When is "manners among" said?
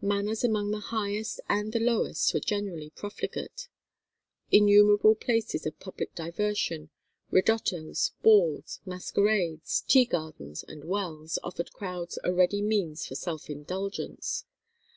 0.00-0.70